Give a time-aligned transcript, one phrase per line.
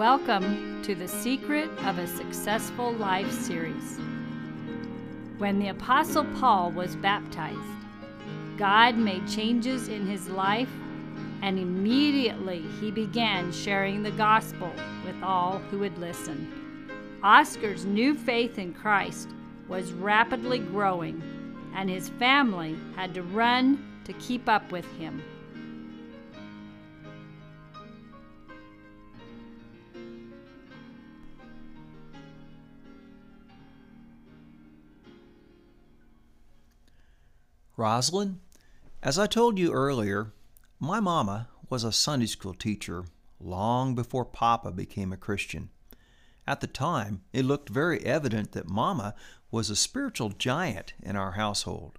[0.00, 3.98] Welcome to the Secret of a Successful Life series.
[5.36, 7.58] When the Apostle Paul was baptized,
[8.56, 10.70] God made changes in his life,
[11.42, 14.72] and immediately he began sharing the gospel
[15.04, 16.88] with all who would listen.
[17.22, 19.28] Oscar's new faith in Christ
[19.68, 21.22] was rapidly growing,
[21.76, 25.22] and his family had to run to keep up with him.
[37.80, 38.40] Rosalind,
[39.02, 40.34] as I told you earlier,
[40.78, 43.06] my mama was a Sunday school teacher
[43.40, 45.70] long before Papa became a Christian.
[46.46, 49.14] At the time, it looked very evident that Mama
[49.50, 51.98] was a spiritual giant in our household.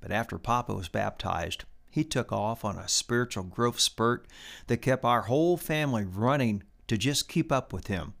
[0.00, 4.26] But after Papa was baptized, he took off on a spiritual growth spurt
[4.66, 8.14] that kept our whole family running to just keep up with him.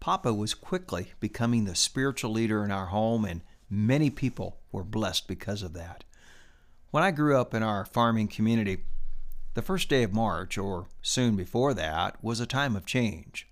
[0.00, 5.26] Papa was quickly becoming the spiritual leader in our home, and Many people were blessed
[5.26, 6.04] because of that.
[6.90, 8.78] When I grew up in our farming community,
[9.54, 13.48] the first day of March, or soon before that, was a time of change.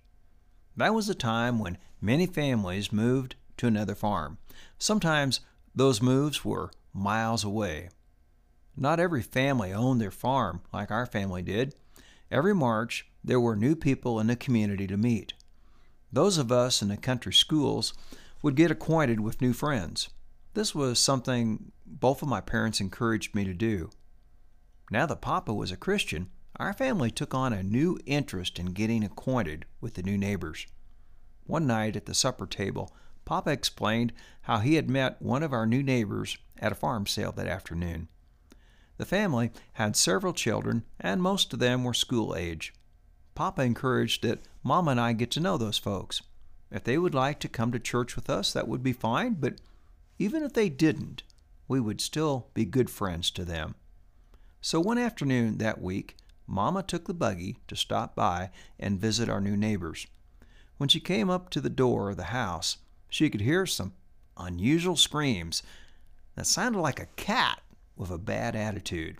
[0.75, 4.37] That was a time when many families moved to another farm.
[4.77, 5.39] Sometimes
[5.75, 7.89] those moves were miles away.
[8.75, 11.75] Not every family owned their farm like our family did.
[12.31, 15.33] Every March, there were new people in the community to meet.
[16.11, 17.93] Those of us in the country schools
[18.43, 20.09] would get acquainted with new friends.
[20.53, 23.89] This was something both of my parents encouraged me to do.
[24.91, 29.03] Now that Papa was a Christian, our family took on a new interest in getting
[29.03, 30.67] acquainted with the new neighbors.
[31.45, 32.93] One night at the supper table,
[33.25, 37.31] Papa explained how he had met one of our new neighbors at a farm sale
[37.31, 38.09] that afternoon.
[38.97, 42.73] The family had several children, and most of them were school age.
[43.33, 46.21] Papa encouraged that Mama and I get to know those folks.
[46.73, 49.61] If they would like to come to church with us, that would be fine, but
[50.17, 51.21] even if they didn't,
[51.67, 53.75] we would still be good friends to them.
[54.59, 56.17] So one afternoon that week,
[56.47, 60.07] Mama took the buggy to stop by and visit our new neighbors.
[60.77, 63.93] When she came up to the door of the house, she could hear some
[64.35, 65.61] unusual screams
[66.35, 67.61] that sounded like a cat
[67.95, 69.19] with a bad attitude.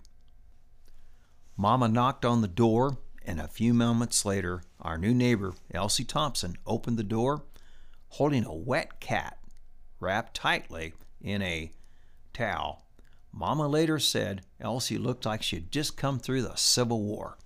[1.56, 6.56] Mama knocked on the door and a few moments later, our new neighbor, Elsie Thompson,
[6.66, 7.44] opened the door
[8.14, 9.38] holding a wet cat
[9.98, 11.72] wrapped tightly in a
[12.32, 12.84] towel.
[13.32, 17.36] Mama later said Elsie looked like she had just come through the Civil War.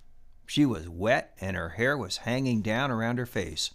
[0.45, 3.71] She was wet and her hair was hanging down around her face.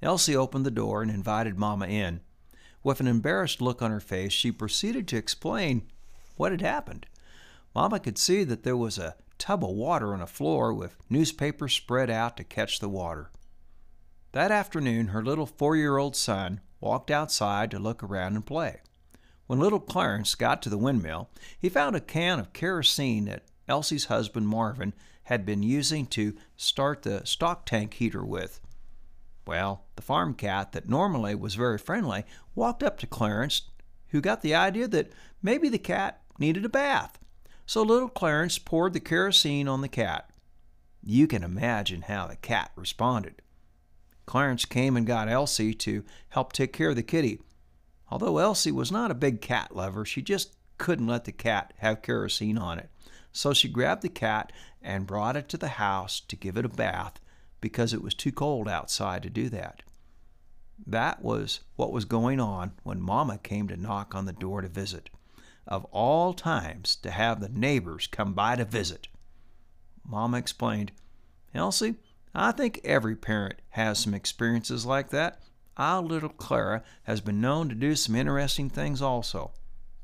[0.00, 2.20] Elsie opened the door and invited Mama in.
[2.82, 5.82] With an embarrassed look on her face, she proceeded to explain
[6.36, 7.06] what had happened.
[7.74, 11.72] Mama could see that there was a tub of water on the floor with newspapers
[11.72, 13.30] spread out to catch the water.
[14.32, 18.80] That afternoon, her little four year old son walked outside to look around and play.
[19.46, 24.06] When little Clarence got to the windmill, he found a can of kerosene that Elsie's
[24.06, 24.92] husband Marvin
[25.24, 28.60] had been using to start the stock tank heater with.
[29.46, 32.24] Well, the farm cat, that normally was very friendly,
[32.54, 33.62] walked up to Clarence,
[34.08, 35.12] who got the idea that
[35.42, 37.18] maybe the cat needed a bath
[37.68, 40.30] so little Clarence poured the kerosene on the cat.
[41.02, 43.42] You can imagine how the cat responded.
[44.24, 47.42] Clarence came and got Elsie to help take care of the kitty.
[48.10, 52.00] Although Elsie was not a big cat lover, she just couldn't let the cat have
[52.00, 52.88] kerosene on it.
[53.32, 54.50] So she grabbed the cat
[54.80, 57.20] and brought it to the house to give it a bath
[57.60, 59.82] because it was too cold outside to do that.
[60.86, 64.68] That was what was going on when Mama came to knock on the door to
[64.68, 65.10] visit
[65.68, 69.06] of all times to have the neighbors come by to visit.
[70.04, 70.90] Mama explained,
[71.54, 71.96] Elsie,
[72.34, 75.40] I think every parent has some experiences like that.
[75.76, 79.52] Our little Clara has been known to do some interesting things also.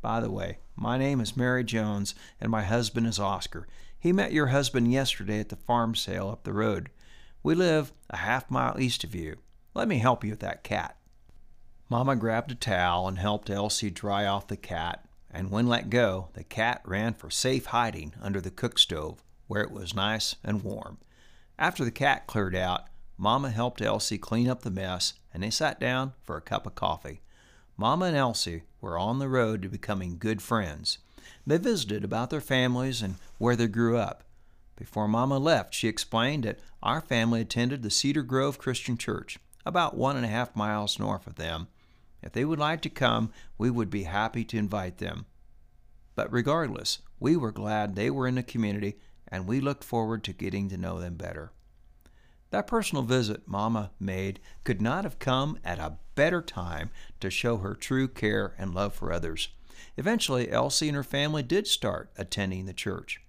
[0.02, 3.66] By the way, my name is Mary Jones and my husband is Oscar.
[3.98, 6.90] He met your husband yesterday at the farm sale up the road.
[7.42, 9.36] We live a half mile east of you.
[9.72, 10.98] Let me help you with that cat.
[11.88, 15.03] Mama grabbed a towel and helped Elsie dry off the cat
[15.34, 19.62] and when let go, the cat ran for safe hiding under the cook stove, where
[19.62, 20.98] it was nice and warm.
[21.58, 22.84] After the cat cleared out,
[23.18, 26.76] Mama helped Elsie clean up the mess, and they sat down for a cup of
[26.76, 27.20] coffee.
[27.76, 30.98] Mama and Elsie were on the road to becoming good friends.
[31.44, 34.22] They visited about their families and where they grew up.
[34.76, 39.96] Before Mama left, she explained that our family attended the Cedar Grove Christian Church, about
[39.96, 41.68] one and a half miles north of them,
[42.24, 45.26] if they would like to come, we would be happy to invite them.
[46.14, 48.98] But regardless, we were glad they were in the community
[49.28, 51.52] and we looked forward to getting to know them better.
[52.50, 56.90] That personal visit Mama made could not have come at a better time
[57.20, 59.48] to show her true care and love for others.
[59.96, 63.20] Eventually, Elsie and her family did start attending the church.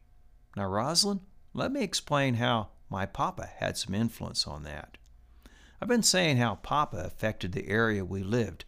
[0.56, 1.22] Now, Rosalind,
[1.54, 4.98] let me explain how my papa had some influence on that.
[5.82, 8.66] I've been saying how Papa affected the area we lived.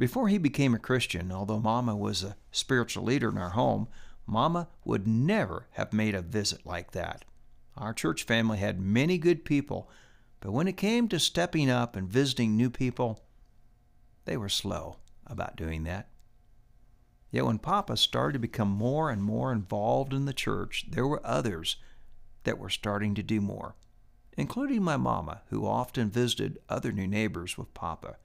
[0.00, 3.86] Before he became a Christian, although Mama was a spiritual leader in our home,
[4.26, 7.26] Mama would never have made a visit like that.
[7.76, 9.90] Our church family had many good people,
[10.40, 13.20] but when it came to stepping up and visiting new people,
[14.24, 16.08] they were slow about doing that.
[17.30, 21.20] Yet when Papa started to become more and more involved in the church, there were
[21.26, 21.76] others
[22.44, 23.74] that were starting to do more
[24.36, 28.16] including my mama, who often visited other new neighbors with Papa.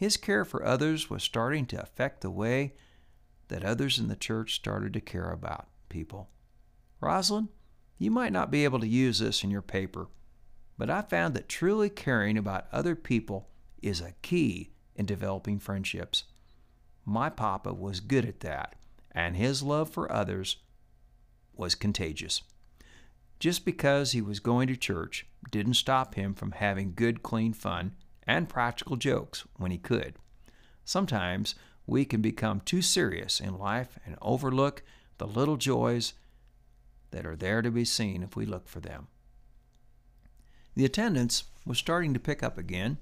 [0.00, 2.72] His care for others was starting to affect the way
[3.48, 6.30] that others in the church started to care about people.
[7.02, 7.48] Rosalind,
[7.98, 10.08] you might not be able to use this in your paper,
[10.78, 13.50] but I found that truly caring about other people
[13.82, 16.24] is a key in developing friendships.
[17.04, 18.76] My papa was good at that,
[19.12, 20.56] and his love for others
[21.52, 22.40] was contagious.
[23.38, 27.96] Just because he was going to church didn't stop him from having good, clean fun
[28.30, 30.14] and practical jokes when he could.
[30.84, 34.84] Sometimes we can become too serious in life and overlook
[35.18, 36.14] the little joys
[37.10, 39.08] that are there to be seen if we look for them.
[40.76, 42.98] The attendance was starting to pick up again,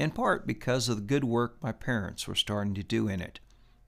[0.00, 3.38] in part because of the good work my parents were starting to do in it.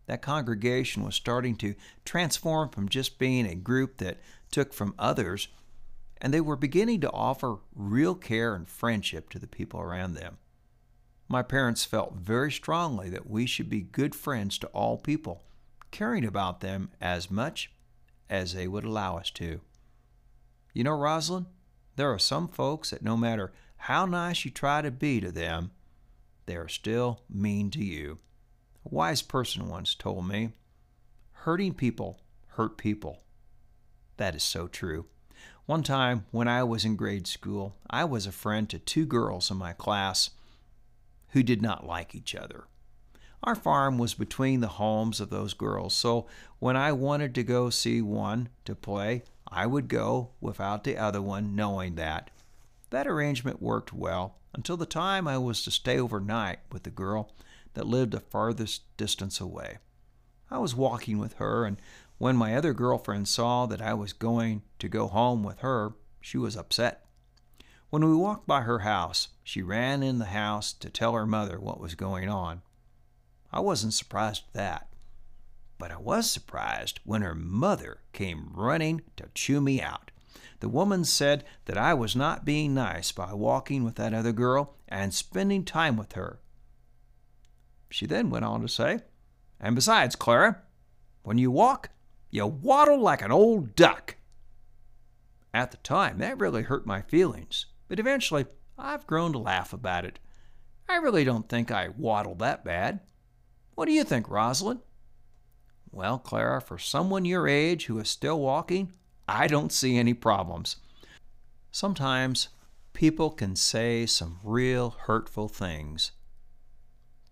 [0.07, 1.75] That congregation was starting to
[2.05, 4.21] transform from just being a group that
[4.53, 5.49] took from others
[6.21, 10.39] and they were beginning to offer real care and friendship to the people around them.
[11.29, 15.45] My parents felt very strongly that we should be good friends to all people,
[15.91, 17.71] caring about them as much
[18.31, 19.61] as they would allow us to.
[20.73, 21.47] You know, Rosalind,
[21.97, 25.71] there are some folks that no matter how nice you try to be to them,
[26.47, 28.19] they are still mean to you.
[28.87, 30.53] A wise person once told me,
[31.33, 32.21] hurting people
[32.53, 33.23] hurt people.
[34.17, 35.07] That is so true.
[35.67, 39.51] One time when I was in grade school, I was a friend to two girls
[39.51, 40.31] in my class
[41.31, 42.65] who did not like each other.
[43.43, 46.27] Our farm was between the homes of those girls, so
[46.59, 51.23] when I wanted to go see one to play, I would go without the other
[51.23, 52.31] one knowing that.
[52.91, 57.33] That arrangement worked well until the time I was to stay overnight with the girl
[57.75, 59.79] that lived the farthest distance away.
[60.51, 61.81] I was walking with her, and
[62.17, 66.39] when my other girlfriend saw that I was going to go home with her, she
[66.39, 67.05] was upset.
[67.91, 71.59] When we walked by her house, she ran in the house to tell her mother
[71.59, 72.61] what was going on.
[73.51, 74.89] I wasn't surprised at that,
[75.79, 80.11] but I was surprised when her mother came running to chew me out.
[80.61, 84.75] The woman said that I was not being nice by walking with that other girl
[84.87, 86.41] and spending time with her.
[87.89, 89.01] She then went on to say,
[89.61, 90.61] And besides, Clara,
[91.23, 91.89] when you walk,
[92.31, 94.17] you waddle like an old duck.
[95.55, 98.47] At the time, that really hurt my feelings, but eventually
[98.79, 100.19] I've grown to laugh about it.
[100.89, 103.01] I really don't think I waddle that bad.
[103.75, 104.81] What do you think, Rosalind?
[105.91, 108.93] Well, Clara, for someone your age who is still walking,
[109.27, 110.77] I don't see any problems.
[111.71, 112.49] Sometimes
[112.93, 116.13] people can say some real hurtful things,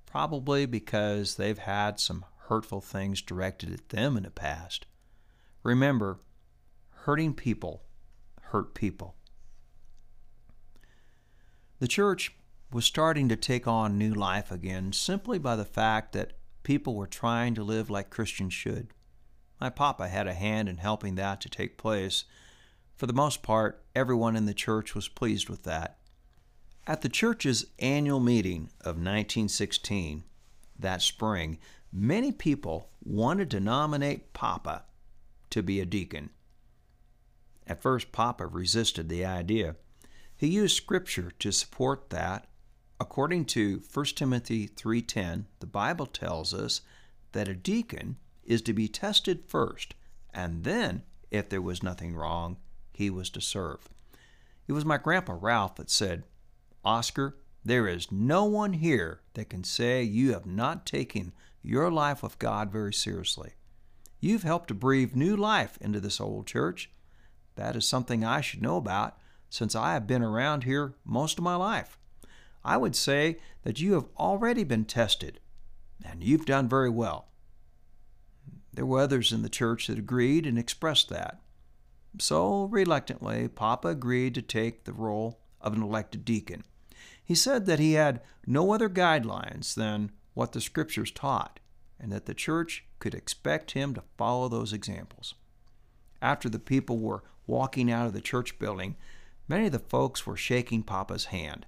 [0.04, 4.87] probably because they've had some hurtful things directed at them in the past.
[5.62, 6.21] Remember,
[6.90, 7.83] hurting people
[8.40, 9.15] hurt people.
[11.78, 12.35] The church
[12.73, 17.06] was starting to take on new life again simply by the fact that people were
[17.06, 18.88] trying to live like Christians should.
[19.61, 22.25] My papa had a hand in helping that to take place.
[22.97, 25.99] For the most part, everyone in the church was pleased with that.
[26.87, 30.25] At the church's annual meeting of 1916,
[30.78, 31.59] that spring,
[31.92, 34.85] many people wanted to nominate Papa
[35.50, 36.30] to be a deacon.
[37.66, 39.76] At first, Papa resisted the idea.
[40.37, 42.47] He used scripture to support that.
[43.00, 46.83] According to 1 Timothy 3:10, the Bible tells us
[47.33, 49.95] that a deacon is to be tested first,
[50.33, 52.59] and then, if there was nothing wrong,
[52.93, 53.88] he was to serve.
[54.69, 56.25] It was my grandpa Ralph that said,
[56.85, 62.23] Oscar, there is no one here that can say you have not taken your life
[62.23, 63.55] with God very seriously.
[64.21, 66.90] You've helped to breathe new life into this old church.
[67.57, 71.45] That is something I should know about since I have been around here most of
[71.45, 71.99] my life.
[72.65, 75.41] I would say that you have already been tested,
[76.05, 77.29] and you've done very well.
[78.73, 81.41] There were others in the church that agreed and expressed that.
[82.19, 86.65] So, reluctantly, Papa agreed to take the role of an elected deacon.
[87.23, 91.61] He said that he had no other guidelines than what the scriptures taught,
[91.99, 95.35] and that the church could expect him to follow those examples.
[96.21, 98.97] After the people were walking out of the church building,
[99.49, 101.67] many of the folks were shaking Papa's hand.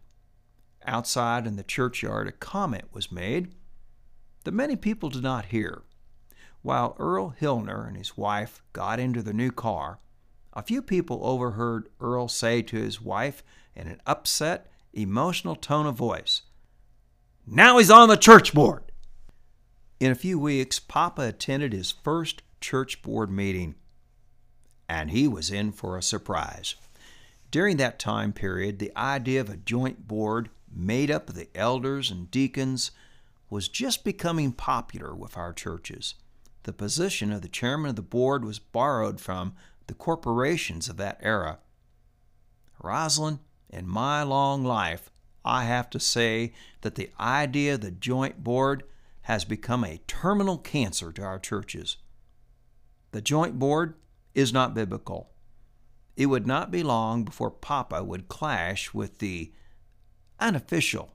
[0.84, 3.54] Outside in the churchyard, a comment was made
[4.44, 5.82] that many people did not hear.
[6.62, 10.00] While Earl Hillner and his wife got into the new car,
[10.52, 13.42] a few people overheard Earl say to his wife
[13.74, 16.42] in an upset, emotional tone of voice,
[17.46, 18.82] Now he's on the church board!
[20.00, 23.74] In a few weeks, Papa attended his first church board meeting,
[24.88, 26.74] and he was in for a surprise.
[27.50, 32.10] During that time period, the idea of a joint board made up of the elders
[32.10, 32.90] and deacons
[33.48, 36.14] was just becoming popular with our churches.
[36.64, 39.54] The position of the chairman of the board was borrowed from
[39.86, 41.60] the corporations of that era.
[42.82, 43.38] Rosalind,
[43.70, 45.10] in my long life,
[45.44, 46.52] I have to say
[46.82, 48.84] that the idea of the joint board
[49.22, 51.96] has become a terminal cancer to our churches.
[53.12, 53.94] The joint board
[54.34, 55.30] is not biblical.
[56.18, 59.52] It would not be long before Papa would clash with the
[60.40, 61.14] unofficial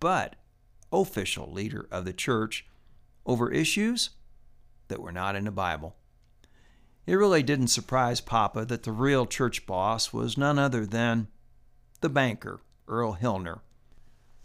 [0.00, 0.36] but
[0.92, 2.66] official leader of the church
[3.24, 4.10] over issues
[4.88, 5.96] that were not in the Bible.
[7.06, 11.28] It really didn't surprise Papa that the real church boss was none other than
[12.02, 13.60] the banker, Earl Hillner.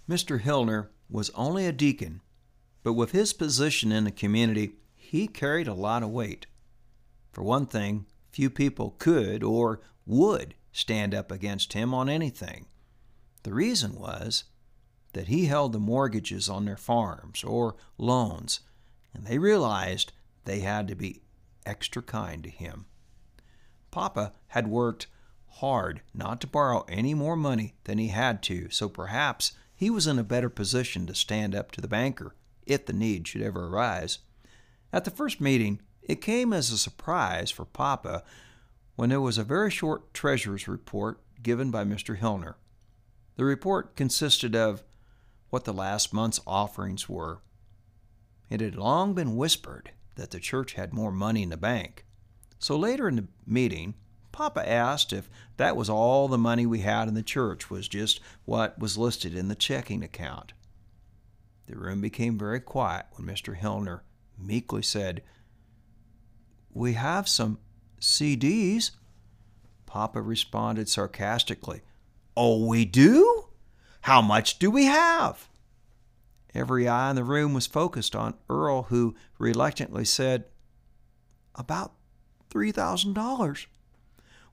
[0.10, 0.40] Mr.
[0.40, 2.22] Hillner was only a deacon,
[2.84, 6.46] but with his position in the community, he carried a lot of weight.
[7.34, 12.66] For one thing, few people could or would stand up against him on anything.
[13.44, 14.46] The reason was
[15.14, 18.60] that he held the mortgages on their farms or loans,
[19.14, 20.12] and they realized
[20.46, 21.22] they had to be
[21.66, 22.86] extra kind to him.
[23.92, 25.08] Papa had worked
[25.48, 30.08] hard not to borrow any more money than he had to, so perhaps he was
[30.08, 33.68] in a better position to stand up to the banker if the need should ever
[33.68, 34.20] arise.
[34.94, 38.24] At the first meeting, it came as a surprise for Papa
[38.96, 42.18] when there was a very short treasurer's report given by Mr.
[42.18, 42.56] Hillner.
[43.36, 44.84] The report consisted of
[45.52, 47.42] what the last month's offerings were.
[48.50, 52.06] It had long been whispered that the church had more money in the bank.
[52.58, 53.94] So later in the meeting,
[54.32, 58.20] Papa asked if that was all the money we had in the church was just
[58.46, 60.54] what was listed in the checking account.
[61.68, 63.56] The room became very quiet when Mr.
[63.56, 64.00] Hillner
[64.40, 65.22] meekly said,
[66.74, 67.60] We have some
[68.00, 68.92] CDs.
[69.86, 71.82] Papa responded sarcastically,
[72.38, 73.50] Oh, we do?
[74.02, 75.50] How much do we have?
[76.54, 80.46] Every eye in the room was focused on Earl, who reluctantly said,
[81.56, 81.94] About
[82.50, 83.66] $3,000.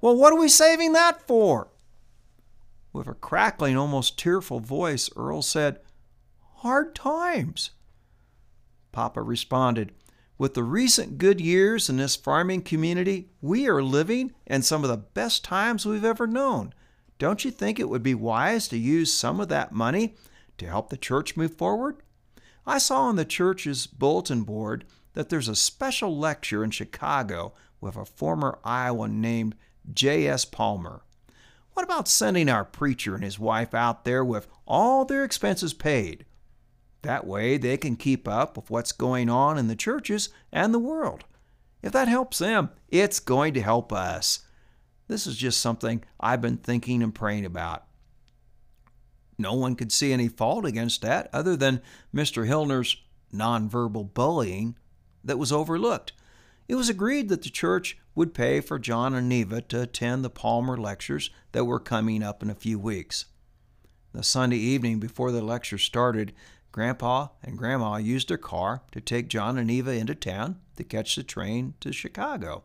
[0.01, 1.69] Well, what are we saving that for?
[2.93, 5.81] With a crackling, almost tearful voice, Earl said,
[6.57, 7.71] Hard times.
[8.93, 9.93] Papa responded,
[10.39, 14.91] With the recent good years in this farming community, we are living in some of
[14.91, 16.75] the best times we've ever known.
[17.19, 20.15] Don't you think it would be wise to use some of that money
[20.59, 22.03] to help the church move forward?
[22.67, 27.97] I saw on the church's bulletin board that there's a special lecture in Chicago with
[27.97, 29.55] a former Iowan named
[29.91, 30.45] J.S.
[30.45, 31.03] Palmer.
[31.73, 36.27] What about sending our preacher and his wife out there with all their expenses paid?
[37.07, 40.81] That way they can keep up with what's going on in the churches and the
[40.81, 41.23] world.
[41.81, 44.41] If that helps them, it's going to help us.
[45.07, 47.85] This is just something I've been thinking and praying about.
[49.39, 51.81] No one could see any fault against that other than
[52.13, 52.45] Mr.
[52.45, 52.97] Hillner's
[53.33, 54.77] nonverbal bullying
[55.23, 56.13] that was overlooked.
[56.67, 60.29] It was agreed that the church would pay for John and Neva to attend the
[60.31, 63.27] Palmer lectures that were coming up in a few weeks.
[64.13, 66.33] The Sunday evening before the lecture started,
[66.77, 71.17] Grandpa and Grandma used their car to take John and Neva into town to catch
[71.17, 72.65] the train to Chicago.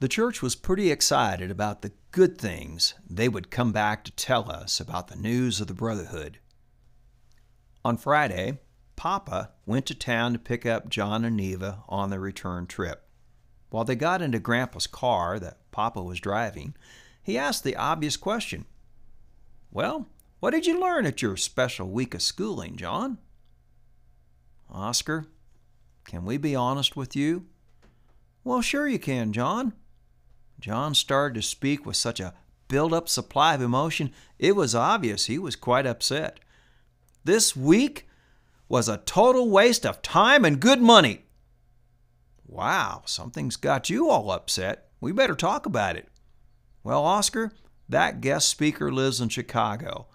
[0.00, 4.50] The church was pretty excited about the good things they would come back to tell
[4.50, 6.38] us about the news of the Brotherhood.
[7.84, 8.58] On Friday,
[8.96, 13.06] Papa went to town to pick up John and Neva on their return trip.
[13.68, 16.74] While they got into Grandpa's car that Papa was driving,
[17.22, 18.64] he asked the obvious question
[19.70, 20.06] Well,
[20.40, 23.18] what did you learn at your special week of schooling, John?
[24.70, 25.26] Oscar,
[26.04, 27.46] can we be honest with you?
[28.44, 29.72] Well, sure you can, John.
[30.60, 32.34] John started to speak with such a
[32.68, 36.38] built up supply of emotion, it was obvious he was quite upset.
[37.24, 38.08] This week
[38.68, 41.24] was a total waste of time and good money.
[42.46, 44.88] Wow, something's got you all upset.
[45.00, 46.08] We better talk about it.
[46.82, 47.52] Well, Oscar,
[47.88, 50.06] that guest speaker lives in Chicago.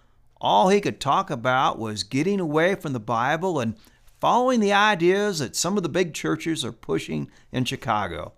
[0.44, 3.78] All he could talk about was getting away from the Bible and
[4.20, 8.34] following the ideas that some of the big churches are pushing in Chicago.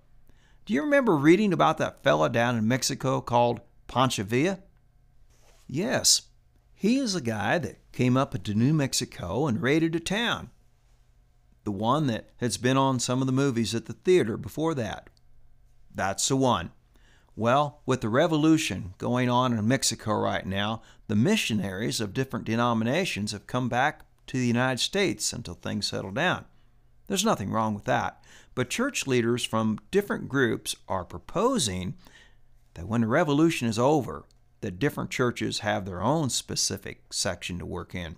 [0.65, 4.59] Do you remember reading about that fella down in Mexico called Pancho Villa?
[5.65, 6.23] Yes,
[6.75, 10.51] he is a guy that came up into New Mexico and raided a town.
[11.63, 15.09] The one that has been on some of the movies at the theater before that.
[15.93, 16.69] That's the one.
[17.35, 23.31] Well, with the revolution going on in Mexico right now, the missionaries of different denominations
[23.31, 26.45] have come back to the United States until things settle down.
[27.07, 28.23] There's nothing wrong with that.
[28.55, 31.95] But church leaders from different groups are proposing
[32.73, 34.25] that when the revolution is over,
[34.61, 38.15] that different churches have their own specific section to work in.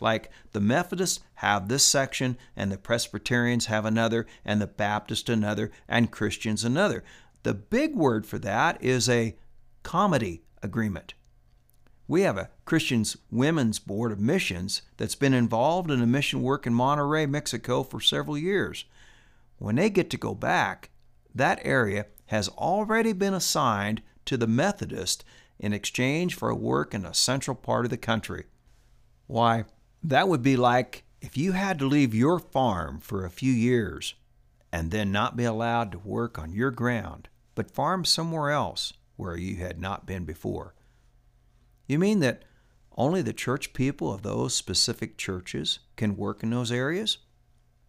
[0.00, 5.72] Like the Methodists have this section, and the Presbyterians have another, and the Baptists another,
[5.88, 7.02] and Christians another.
[7.42, 9.36] The big word for that is a
[9.82, 11.14] comity agreement.
[12.08, 16.66] We have a Christians Women's Board of Missions that's been involved in a mission work
[16.66, 18.86] in Monterrey, Mexico for several years.
[19.58, 20.88] When they get to go back,
[21.34, 25.22] that area has already been assigned to the Methodist
[25.58, 28.46] in exchange for work in a central part of the country.
[29.26, 29.64] Why,
[30.02, 34.14] that would be like if you had to leave your farm for a few years
[34.72, 39.36] and then not be allowed to work on your ground, but farm somewhere else where
[39.36, 40.74] you had not been before.
[41.88, 42.44] You mean that
[42.96, 47.18] only the church people of those specific churches can work in those areas?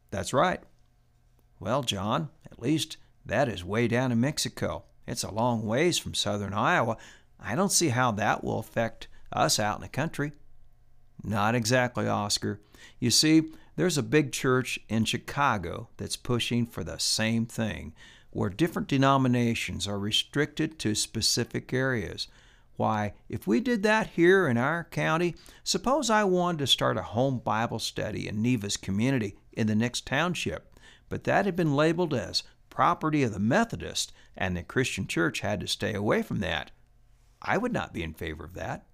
[0.10, 0.62] That's right.
[1.60, 4.86] Well, John, at least that is way down in Mexico.
[5.06, 6.98] It's a long ways from southern Iowa.
[7.40, 10.32] I don't see how that will affect us out in the country.
[11.24, 12.62] Not exactly, Oscar.
[13.00, 17.94] You see, there's a big church in Chicago that's pushing for the same thing,
[18.32, 22.28] where different denominations are restricted to specific areas.
[22.80, 27.02] Why, if we did that here in our county, suppose I wanted to start a
[27.02, 30.74] home Bible study in Neva's community in the next township,
[31.10, 35.60] but that had been labeled as property of the Methodist, and the Christian church had
[35.60, 36.72] to stay away from that.
[37.42, 38.86] I would not be in favor of that.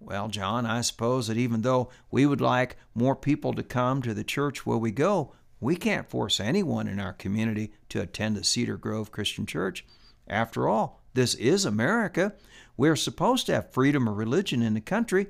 [0.00, 4.12] Well, John, I suppose that even though we would like more people to come to
[4.12, 8.42] the church where we go, we can't force anyone in our community to attend the
[8.42, 9.86] Cedar Grove Christian Church.
[10.26, 12.34] After all, this is America.
[12.76, 15.28] We're supposed to have freedom of religion in the country.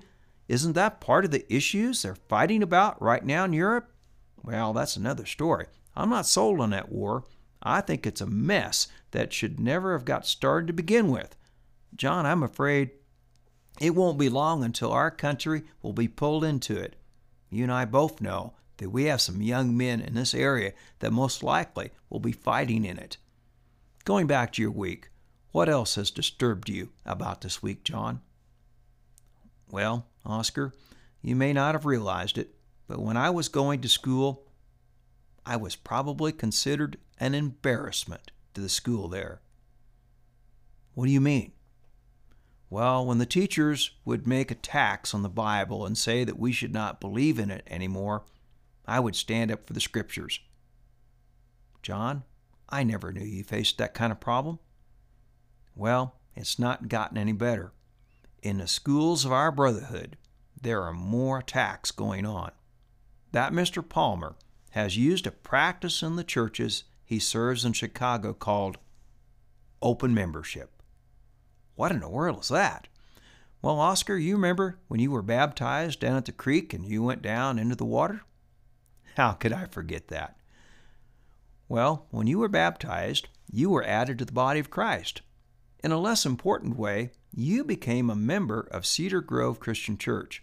[0.49, 3.90] Isn't that part of the issues they're fighting about right now in Europe?
[4.42, 5.66] Well, that's another story.
[5.96, 7.25] I'm not sold on that war.
[7.62, 11.35] I think it's a mess that should never have got started to begin with.
[11.94, 12.90] John, I'm afraid
[13.81, 16.96] it won't be long until our country will be pulled into it.
[17.49, 21.12] You and I both know that we have some young men in this area that
[21.12, 23.16] most likely will be fighting in it.
[24.05, 25.11] Going back to your week,
[25.56, 28.20] what else has disturbed you about this week, John?
[29.70, 30.74] Well, Oscar,
[31.22, 32.54] you may not have realized it,
[32.86, 34.44] but when I was going to school,
[35.46, 39.40] I was probably considered an embarrassment to the school there.
[40.92, 41.52] What do you mean?
[42.68, 46.74] Well, when the teachers would make attacks on the Bible and say that we should
[46.74, 48.24] not believe in it anymore,
[48.86, 50.38] I would stand up for the Scriptures.
[51.80, 52.24] John,
[52.68, 54.58] I never knew you faced that kind of problem.
[55.76, 57.72] Well, it's not gotten any better.
[58.42, 60.16] In the schools of our brotherhood,
[60.60, 62.50] there are more attacks going on.
[63.32, 63.86] That Mr.
[63.86, 64.36] Palmer
[64.70, 68.78] has used a practice in the churches he serves in Chicago called
[69.82, 70.82] open membership.
[71.74, 72.88] What in the world is that?
[73.60, 77.20] Well, Oscar, you remember when you were baptized down at the creek and you went
[77.20, 78.22] down into the water?
[79.16, 80.36] How could I forget that?
[81.68, 85.20] Well, when you were baptized, you were added to the body of Christ.
[85.87, 90.42] In a less important way, you became a member of Cedar Grove Christian Church.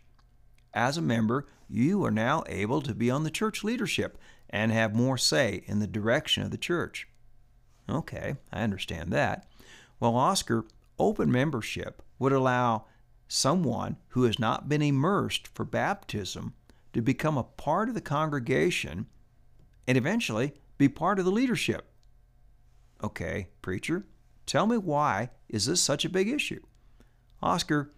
[0.74, 4.18] As a member, you are now able to be on the church leadership
[4.50, 7.10] and have more say in the direction of the church.
[7.90, 9.46] Okay, I understand that.
[10.00, 10.64] Well, Oscar,
[10.98, 12.86] Open membership would allow
[13.28, 16.54] someone who has not been immersed for baptism
[16.94, 19.08] to become a part of the congregation
[19.88, 21.92] and eventually be part of the leadership.
[23.04, 24.06] Okay, preacher,
[24.46, 26.62] tell me why is this such a big issue?
[27.42, 27.92] Oscar,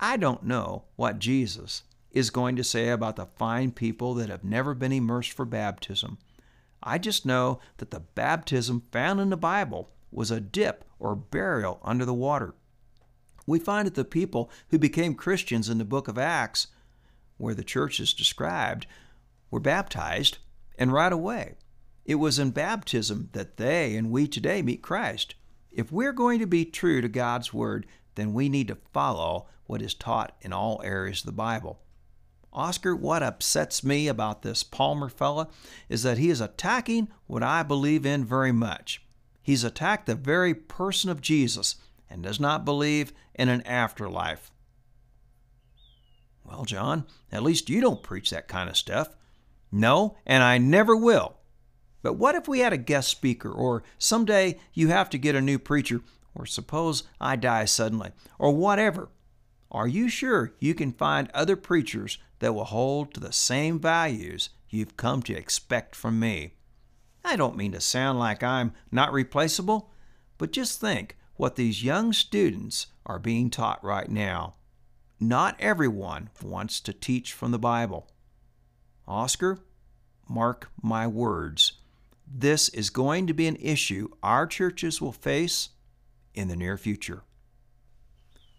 [0.00, 4.44] I don't know what Jesus is going to say about the fine people that have
[4.44, 6.18] never been immersed for baptism.
[6.82, 11.80] I just know that the baptism found in the Bible was a dip or burial
[11.82, 12.54] under the water.
[13.46, 16.68] We find that the people who became Christians in the book of Acts,
[17.36, 18.86] where the church is described,
[19.50, 20.38] were baptized,
[20.78, 21.54] and right away.
[22.04, 25.34] It was in baptism that they and we today meet Christ.
[25.70, 29.82] If we're going to be true to God's Word, then we need to follow what
[29.82, 31.80] is taught in all areas of the Bible.
[32.52, 35.48] Oscar, what upsets me about this Palmer fella
[35.88, 39.04] is that he is attacking what I believe in very much.
[39.42, 41.76] He's attacked the very person of Jesus
[42.10, 44.50] and does not believe in an afterlife.
[46.44, 49.14] Well, John, at least you don't preach that kind of stuff.
[49.70, 51.37] No, and I never will.
[52.02, 55.40] But what if we had a guest speaker, or someday you have to get a
[55.40, 56.02] new preacher,
[56.34, 59.08] or suppose I die suddenly, or whatever?
[59.70, 64.50] Are you sure you can find other preachers that will hold to the same values
[64.70, 66.54] you've come to expect from me?
[67.24, 69.90] I don't mean to sound like I'm not replaceable,
[70.38, 74.54] but just think what these young students are being taught right now.
[75.20, 78.08] Not everyone wants to teach from the Bible.
[79.06, 79.58] Oscar,
[80.28, 81.72] mark my words.
[82.30, 85.70] This is going to be an issue our churches will face
[86.34, 87.22] in the near future.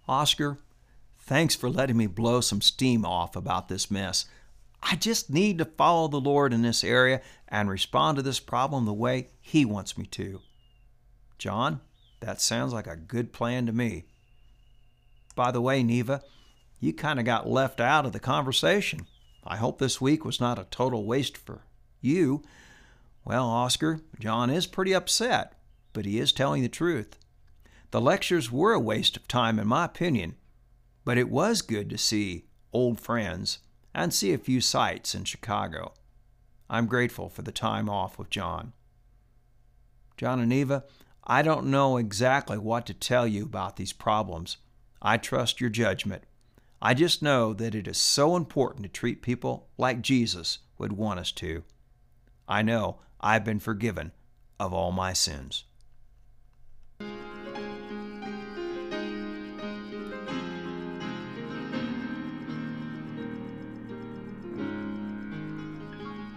[0.08, 0.58] Oscar,
[1.20, 4.26] thanks for letting me blow some steam off about this mess.
[4.82, 8.86] I just need to follow the Lord in this area and respond to this problem
[8.86, 10.42] the way He wants me to.
[11.38, 11.82] John,
[12.22, 14.06] that sounds like a good plan to me.
[15.36, 16.24] By the way, Neva,
[16.80, 19.06] you kind of got left out of the conversation.
[19.46, 21.62] I hope this week was not a total waste for
[22.02, 22.44] you.
[23.24, 25.54] Well, Oscar, John is pretty upset,
[25.94, 27.18] but he is telling the truth.
[27.92, 30.36] The lectures were a waste of time, in my opinion,
[31.06, 33.60] but it was good to see old friends
[33.94, 35.94] and see a few sights in Chicago.
[36.70, 38.74] I'm grateful for the time off with John.
[40.18, 40.84] John and Neva,
[41.24, 44.58] I don't know exactly what to tell you about these problems.
[45.02, 46.24] I trust your judgment.
[46.82, 51.20] I just know that it is so important to treat people like Jesus would want
[51.20, 51.64] us to.
[52.48, 54.12] I know I've been forgiven
[54.60, 55.66] of all my sins.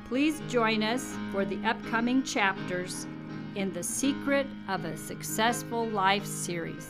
[0.09, 3.07] Please join us for the upcoming chapters
[3.55, 6.88] in the Secret of a Successful Life series.